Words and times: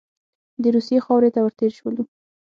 د 0.61 0.63
روسیې 0.75 0.99
خاورې 1.05 1.29
ته 1.33 1.39
ور 1.41 1.53
تېر 1.59 1.71
شولو. 1.79 2.03